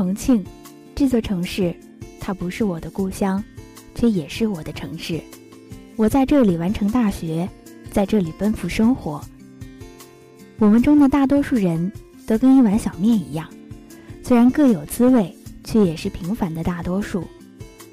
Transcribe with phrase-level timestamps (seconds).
[0.00, 0.42] 重庆，
[0.94, 1.76] 这座城市，
[2.18, 3.44] 它不是我的故乡，
[3.94, 5.20] 却也是我的城市。
[5.94, 7.46] 我在这里完成大学，
[7.90, 9.20] 在这里奔赴生活。
[10.58, 11.92] 我们中的大多数人
[12.26, 13.46] 都跟一碗小面一样，
[14.22, 17.22] 虽然各有滋味，却也是平凡的大多数。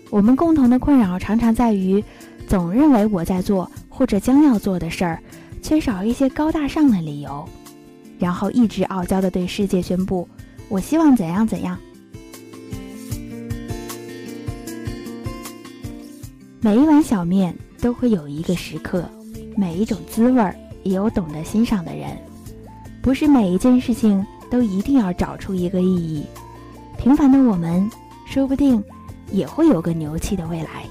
[0.09, 2.01] 我们共同的困扰常常在于，
[2.47, 5.21] 总认为我在做或者将要做的事儿，
[5.61, 7.45] 缺少一些高大上的理由，
[8.17, 10.25] 然后一直傲娇的对世界宣布：
[10.69, 11.77] 我希望怎样怎样。
[16.59, 19.07] 每一碗小面都会有一个时刻，
[19.55, 20.43] 每一种滋味
[20.81, 22.17] 也有懂得欣赏的人。
[22.99, 26.25] 不是每一件事情都一定要找出一个意义。
[26.97, 27.87] 平凡的我们，
[28.25, 28.83] 说不定
[29.31, 30.83] 也会有个牛气的未来。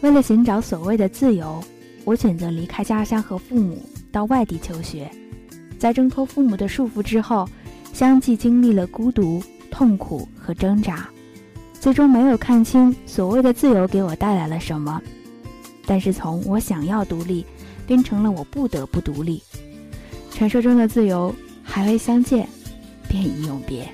[0.00, 1.62] 为了寻找所谓的自由，
[2.06, 5.10] 我选择离开家乡和父母，到外地求学。
[5.78, 7.46] 在挣脱父母的束缚之后。
[7.96, 11.08] 相继经历了孤独、痛苦和挣扎，
[11.80, 15.00] 最终没有看清所谓的自由给我带来了什么。
[15.86, 17.46] 但是从我想要独立，
[17.86, 19.42] 变成了我不得不独立。
[20.30, 22.46] 传说中的自由，还未相见，
[23.08, 23.88] 便已永别。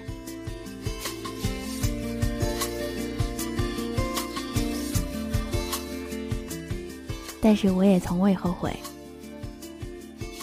[7.41, 8.74] 但是我也从未后悔，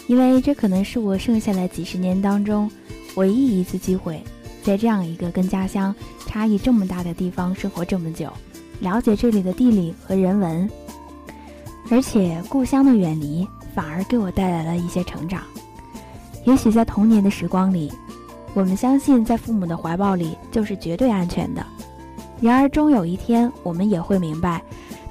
[0.07, 2.71] 因为这可能是我剩下的几十年当中。
[3.19, 4.23] 唯一一次机会，
[4.63, 5.93] 在这样一个跟家乡
[6.25, 8.31] 差异这么大的地方生活这么久，
[8.79, 10.69] 了解这里的地理和人文，
[11.91, 15.41] 而且故乡的远离反而给我带来了一些成长。
[16.45, 17.91] 也许在童年的时光里，
[18.53, 21.61] 我们相信在父母的怀抱里就是绝对安全的。
[22.39, 24.63] 然而终有一天，我们也会明白，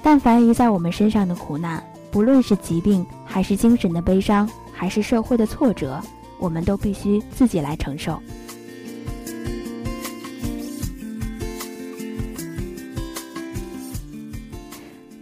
[0.02, 6.00] 但凡于在我们身上的苦难，不论是疾病，还是精神的悲伤，还是社会的挫折。
[6.38, 8.20] 我们都必须自己来承受。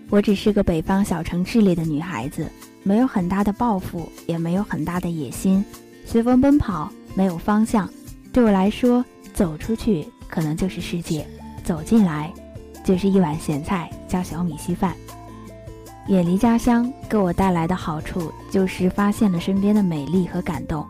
[0.08, 2.48] 我只是个北方小城市里的女孩子，
[2.82, 5.62] 没有很大的抱负，也没有很大的野心，
[6.06, 7.90] 随风奔跑，没有方向。
[8.32, 9.04] 对我来说，
[9.34, 11.26] 走出去可能就是世界，
[11.64, 12.32] 走进来
[12.84, 14.94] 就是一碗咸菜加小米稀饭。
[16.06, 20.86] 远离家乡给我带来的好处，就是发现了身边的美丽和感动。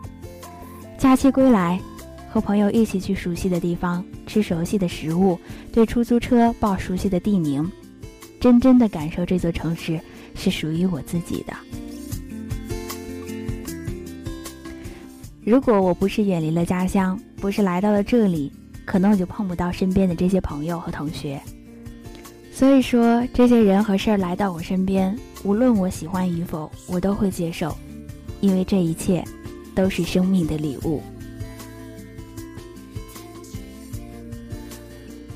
[0.97, 1.79] 假期归来，
[2.27, 5.39] 和朋友一起去熟悉的地方，吃熟悉的食物，
[5.71, 7.69] 对出租车报熟悉的地名，
[8.39, 9.99] 真真的感受这座城市
[10.33, 11.53] 是属于我自己的。
[15.45, 18.51] 如果我不是远离了家乡，不是来到了这里，
[18.83, 21.39] 可能我就碰不到身边的这些朋友和同学。
[22.51, 27.77] 所以说，这些人和事儿来到我身边，无论我喜欢与否，我都会接受，
[28.41, 29.23] 因为这一切。
[29.77, 31.03] 都是生命的礼物。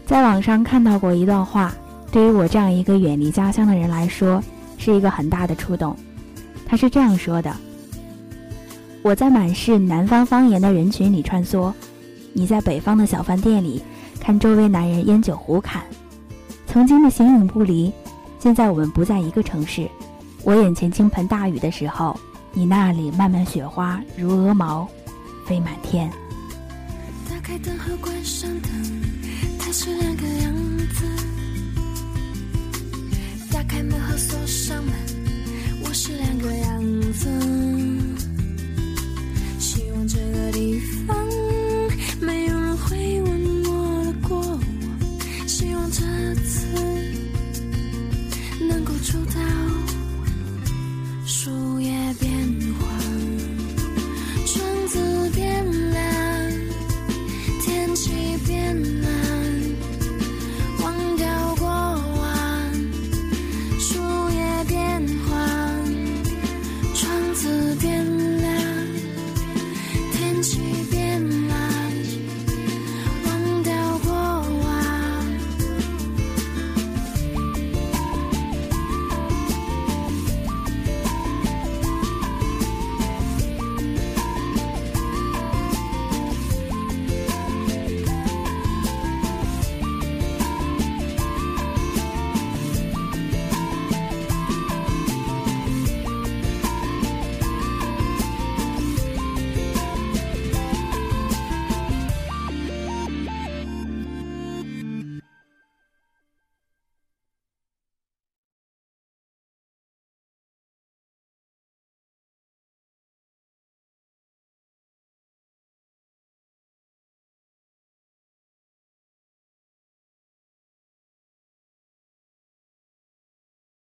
[0.07, 1.71] 在网上看到过一段话，
[2.11, 4.43] 对于我这样一个远离家乡的人来说，
[4.79, 5.95] 是一个很大的触动。
[6.65, 7.55] 他是这样说的
[9.03, 11.71] ：“我在满是南方方言的人群里穿梭，
[12.33, 13.79] 你在北方的小饭店里
[14.19, 15.83] 看周围男人烟酒胡侃，
[16.65, 17.93] 曾经的形影不离，
[18.39, 19.87] 现在我们不在一个城市。
[20.43, 22.19] 我眼前倾盆大雨的时候。”
[22.53, 24.85] 你那里漫漫雪花如鹅毛，
[25.47, 26.11] 飞满天。
[27.29, 28.69] 打开灯和关上灯，
[29.57, 30.53] 它是两个样
[30.89, 31.05] 子。
[33.51, 34.93] 打开门和锁上门，
[35.85, 36.83] 我是两个样
[37.13, 37.29] 子。
[39.57, 40.77] 希望这个地
[41.07, 41.17] 方
[42.19, 44.61] 没有人会问我的过往。
[45.47, 46.01] 希望这
[46.43, 46.67] 次。